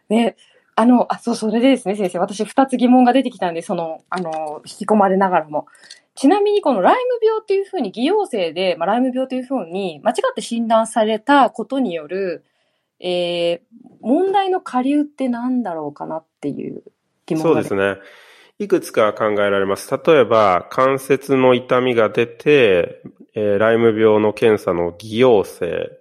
[0.09, 0.35] で、
[0.81, 2.17] あの、あ、そう、それでですね、先生。
[2.17, 5.67] 私、二つ疑問が出てきたんで、その、あの、引き込まれながらも。
[6.15, 12.43] ちなみに、このライム病っていうふうに、偽陽性で、まあ、ライム病というふうに、間違って診断されたことによる、
[12.99, 13.59] えー、
[14.01, 16.83] 問題の下流って何だろうかなっていう
[17.27, 17.97] 疑問そうですね。
[18.57, 19.91] いくつか考えられます。
[20.03, 23.03] 例えば、関節の痛みが出て、
[23.35, 25.91] えー、ライム病の検査の偽陽性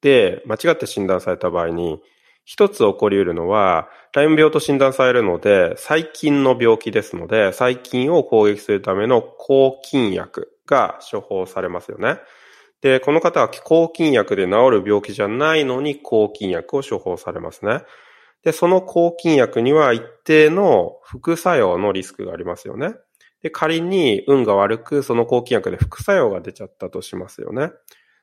[0.00, 2.00] で間違って診断された場合に、
[2.48, 12.18] 一つ起こり得るのは、ライム病と診断されるので、細菌の病気ですので、細菌を攻撃するための抗菌薬が処方されますよね。
[12.80, 17.82] で、この方は抗菌薬で治る病気じゃないのに抗菌薬を処方されますね。
[18.44, 22.94] で、その抗菌薬には一定の副作用のリスクがありますよね。
[23.42, 27.70] で、仮に運が悪くその抗菌薬で副作用が出ちゃったとしますよね。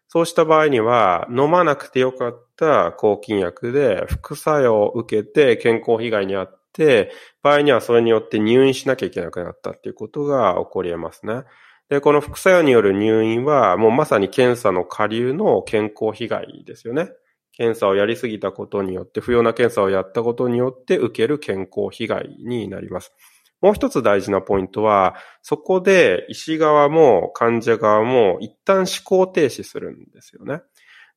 [0.07, 11.43] そうした場合には、飲まなくてよかった抗菌薬で副作用を受けて健康被害にあって、場合にはそれによって入院しなきゃいけなくなったっていうことが起こり得ますね。
[11.89, 17.09] で、この副作用による入院は、もうまさに検査の下流の健康被害ですよね。
[17.51, 23.13] 検査をやりすぎたことによって、不要な検査をやったことによって受ける健康被害になります。
[23.61, 30.61] もう一つ大事なポイントは、そこで医師側も患者側も一旦思考停止するんですよね。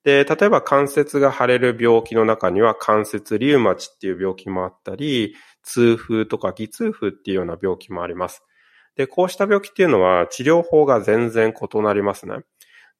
[0.04, 8.42] で、例えば関節が腫れる病気の中には関節リウマチっていう病気もあったり、痛風とか偽痛風っていうような病気もあります。
[8.96, 12.38] で、こうした病気っていうのは治療法が全然異なりますね。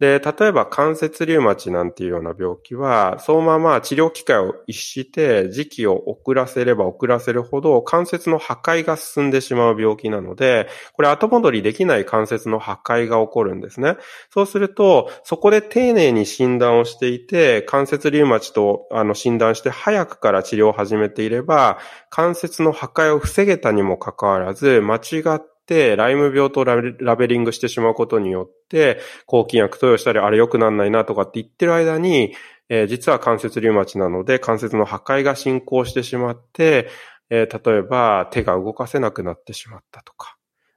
[0.00, 13.96] で、例えば関節リウマチなんていうような病気は、そのまま治療機会を逸して時期を遅らせれば遅らせるほど関節の破壊が進んでしまう病気なので、これ後戻りできない関節の破壊が起こるんですね。
[14.30, 25.57] そうすると、そこで丁寧に診断をしていて、関節リウマチとあの診断して早くから治療を始めていれば、関節の破壊を防げたにもかかわらず、間違って、
[25.96, 32.34] ライム病とラベリングしてしまうことによって、抗菌薬投与したり、あれ良くなんないなとかって言ってる間に、
[32.68, 36.88] えー、実は関節リウマチなので、関節の破壊が進行してしまって、
[37.30, 40.36] えー、例えば手が動かせなくなってしまったとか、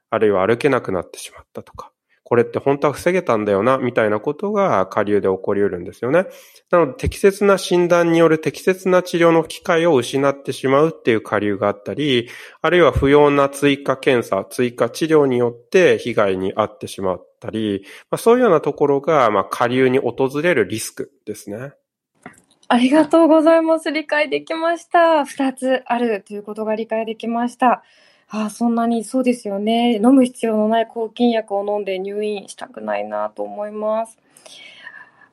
[0.09, 1.90] あるいは歩けなくなってしまったとか、
[2.31, 6.27] これって本当は防げたんだよな、みたいなことが下流で起こり得るんですよね。
[6.69, 12.29] なので、適切な診断による適切な治療の機会を失ってしまうっていう下流があったり、
[12.61, 21.73] あるいは不要な追加検査、追加治療によって被害に遭ってしまったり、まあ、そういうようなところが、まあ、下流に訪れるリスクですね。
[22.69, 23.91] ありがとうございます。
[23.91, 25.25] 理解できました。
[25.25, 27.83] 二つあるということが理解できました。
[28.33, 29.95] ああ、そんなに、そうですよね。
[29.95, 34.17] 飲む必要のない抗菌薬を飲んで入院したくないなと思います。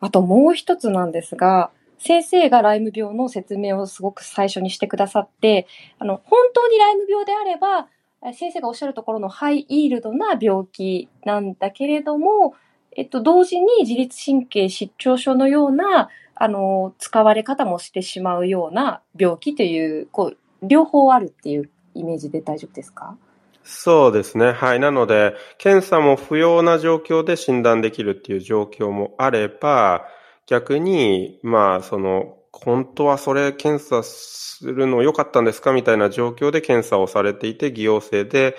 [0.00, 5.68] あともう一つなんですが、先生がライム病の説明をすごく最初にしてくださって、
[6.00, 7.86] あの、本当にライム病であれば、
[8.34, 12.54] 先生がおっしゃるところのハイイールドな病気なんだけれども、
[12.96, 20.36] えっと、同時に自律神経失調症のような、あの、使われ方もしてしまうような病気という、こう、
[20.66, 23.16] 両方あるっていうイメージで大丈夫ですか？
[23.64, 24.52] そうですね。
[24.52, 24.80] はい。
[24.80, 30.06] なので、検査も不要な状況で診断できるっていう状況もあれば、
[30.46, 35.72] 逆に、まあ、その、本当はそれ検査するの良かったんですか？
[35.72, 38.56] みたいな状況で検査をされていて、偽陽性で、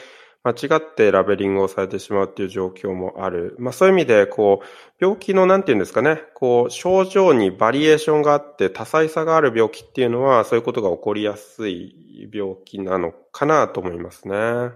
[0.50, 3.56] 間違ってラベリングをされてしまうっていう状況もある。
[3.60, 4.66] まあそういう意味で、こう、
[5.00, 14.72] 病気のなんて言うんですかね、こう、症状にバリエーションがあって多彩さがある病気っていうのは、そういうことが起こりやすい病気なのかなと思いますね。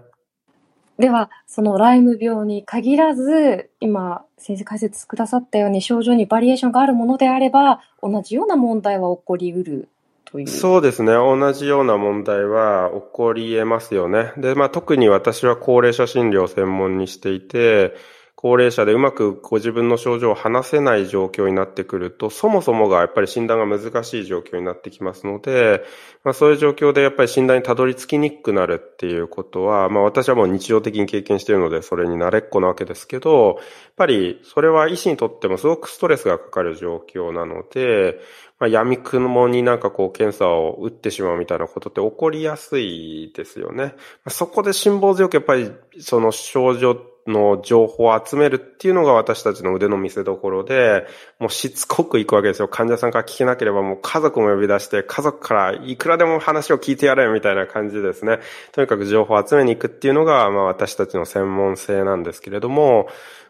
[0.98, 9.88] では、そのライム病に限らず、今、先生解説くださったように症状にバリエーションがあるものであれば、同じような問題は起こりうる
[10.34, 10.48] という。
[10.48, 11.12] そうですね。
[11.12, 14.32] 同じような問題は起こり得ますよね。
[14.36, 17.94] で、まあ特に私は高齢者診療を専門にしていて、
[18.34, 25.84] 高齢者でうまくご自分の症状を話せない状況になってくると、そもそもがやっぱり診断が難しい状況になってきますので、
[26.24, 33.56] まあそういう状況でやっぱり診断にたどり着きにくくなるっていうことは、まあ私はもう日常的に経験しているので、それに慣れっこなわけですけど、やっ
[33.96, 38.18] ぱりそれは医師にとってもすごくストレスがかかる状況なので、
[38.64, 43.94] まあ、闇雲になんかこう検査を打ってしまうみたいなことって起こりやすいですよね。
[44.28, 46.96] そこで辛抱強くやっぱりその症状
[47.26, 51.06] の情報を集めるっていうのが私たちの腕の見せ所で、
[51.38, 52.68] もうしつこく行くわけですよ。
[52.68, 58.38] 患者さんから聞けなければもう家族も呼び出して、家族からいくらでも話を聞いてやれみたいな感じですね。
[58.72, 63.08] とにかく情報を集めに行くっていうのが、まあ私たちの専門性なんですけれども、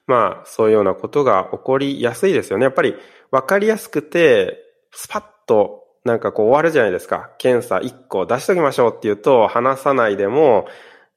[0.08, 2.64] まあそういうようなことが起こりやすいですよね。
[2.64, 2.96] やっぱり
[3.30, 4.64] 分かりやすくて、
[4.94, 7.30] スパッとなんかこう終わるじゃないですか。
[7.38, 10.66] 検査1個出しときましょうって言うと、話さないでも、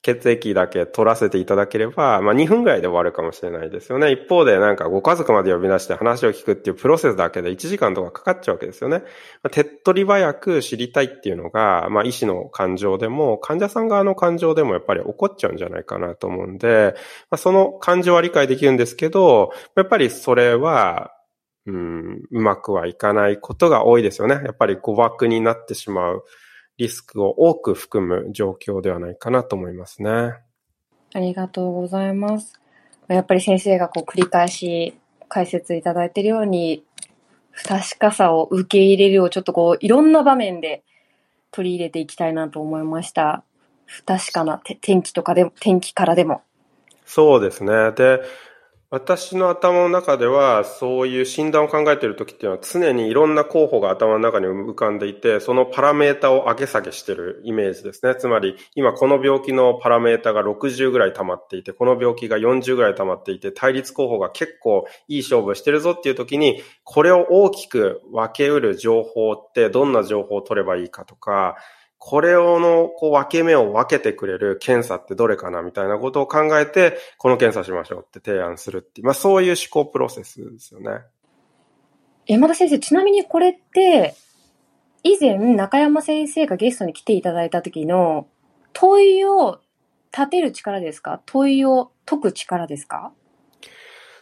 [0.03, 4.11] 血液だけ取らせていただければ、まあ2分ぐらいで終わるかもしれないですよね。
[4.11, 8.99] 一方でなんかご家族まで呼び出して話を聞くっていうプロセスだけで1時間とかかかっちゃうわけですよね。
[9.43, 16.95] まあ、手っ取り早く知りたいっていうのが、まあ医師の感情でも、患者さん側の感情でもやっぱり起こっちゃうんじゃないかなと思うんで、
[17.29, 21.16] まあ、その感情は理解できるんですけど、やっぱりそれは、
[21.67, 24.35] うん、うまくはいかないことが多いですよね。
[24.35, 26.23] やっぱり誤爆になってしまう
[26.77, 30.09] リスクを多く含む状況ではないかなと思いますね。
[31.13, 32.53] ありがとうございます。
[33.09, 34.97] やっぱり先生がこう繰り返し
[35.27, 36.85] 解説いただいているように、
[37.51, 40.83] 不確かさを受け入れるをちょっとこういろんな場面で
[41.51, 43.43] 取り入れていきたいなと思いました。
[43.85, 46.43] 不確かな天気とかでも、天気からでも。
[47.05, 47.91] そうですね。
[47.93, 48.21] で、
[48.89, 58.15] 私の頭の中では、そういう診断を考えている時っていうのは常にいろんな候補が頭の中に浮かんでいて、そのパラメータを上げ下げしているイメージですね。
[58.15, 71.57] つまり、今この病気のパラメータが60ぐらい溜まっていて、この病気が40ぐらい溜まっていて、対立候補が結構いい勝負してるぞっていう時に、これを大きく分けうる情報ってどんな情報を取ればいいかとか、
[72.09, 81.01] これをの、こう、分け目を分けてくれる検査ってどれかなみたいなことを考えて、この検査しましょうって提案するっていう、まあそういう思考プロセスですよね。
[82.25, 84.15] 山田先生、ちなみにこれって、
[85.03, 88.27] 以前中山先生がゲストに来ていただいた時の
[88.71, 89.59] 問いを
[90.13, 91.21] 立てる力ですか？
[91.25, 93.11] 問いを解く力ですか？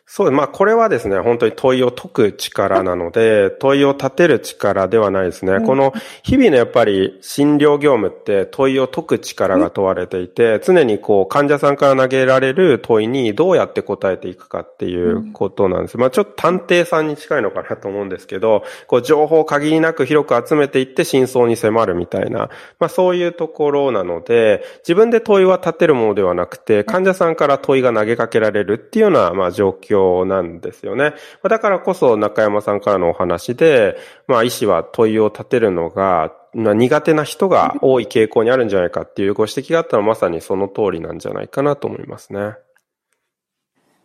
[0.07, 5.53] そう、まあこれはですね、本当に問いを解く力なので、問いを立てる力ではないですね。
[5.53, 15.97] うん、この日々のやっぱり診療業務って問いを解く力が問われていて、常にこう患者さんから投げられる問いにどうやって答えていくかっていうことなんです。
[15.97, 22.49] まあちょっと探偵さんに近いのかなと思うんですけど、こう情報を限りなく広く集めていって真相に迫るみたいな、
[22.79, 31.13] まあそういうところなので、自分で問いは立てるものではなくて、患者さんから問いが投げかけられるっていうような、まあ状況況なんですよね。
[31.43, 42.55] だからこそ中山さんからのお話で、まあ医師は問いを立てるのが、苦手な人が多い傾向にあるんじゃないかっていうご指摘があったのはまさにその通りなんじゃないかなと思いますね。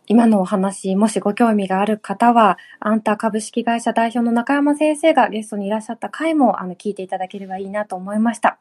[0.07, 8.57] 今のお話、もしご興味がある方は、アンタ株式会社代表の中山先生がゲストにいらっしゃった回も、あの、聞いていただければいいなと思いました。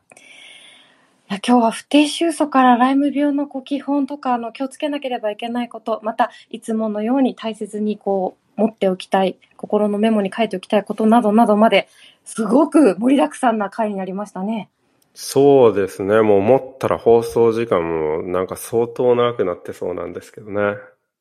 [1.30, 11.88] や今日は不定収素からライム病のこう基本とかあの気をつけなければいけないこと、またいつものように大切にこう持っておきたい、心のメモに書いておきたいことなどなどまで、
[12.24, 14.70] すごく盛りだくさんな回になりましたね。
[15.14, 16.20] そうですね。
[16.20, 20.78] もう思ったら放送時間もなんか相当長くなってそうなんですけどね。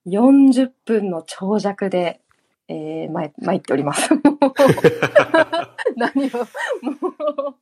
[0.07, 2.19] 40分の長尺で、
[2.67, 4.09] えー、参、参っております。
[5.95, 6.37] 何を、
[6.81, 7.55] もう、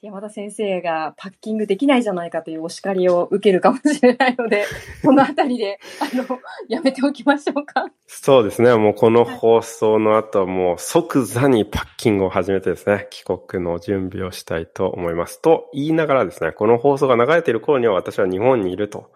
[0.00, 4.64] 山田先生がパッキングできないじゃないかというお叱りを受けるかもしれないので、
[5.04, 6.38] このあたりで、あの、
[6.68, 7.86] やめておきましょうか。
[8.06, 8.72] そうですね。
[8.76, 15.42] もうこの放送の後はもう即座にパッキングを始めてですね、帰国の準備をしたいと思います。
[15.42, 19.10] と言いながらですね、この放送が流れている頃には私は日本にいると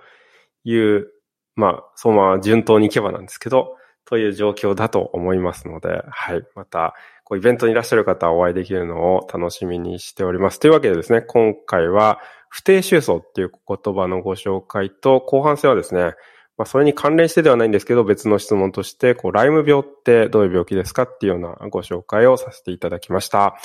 [0.65, 1.13] いう、
[1.55, 6.43] まあ、そのまま順当に行けばなんですけど、という状況だと思いますので、はい。
[6.55, 6.95] また、
[7.25, 10.61] こうイベントにいらっしゃる方はお会いできるのを楽しみにしております。
[10.61, 16.15] というわけでですね、今回は不定収束っていう言葉のご紹介と、後半戦はですね、
[16.59, 23.57] まあ、それに関連してではないんですけど、別の質問として、こう、ライム病ってどういう病気ですかっていうようなご紹介をさせていただきました。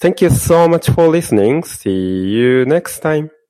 [0.00, 1.60] Thank you so much for listening.
[1.60, 3.41] See you next time.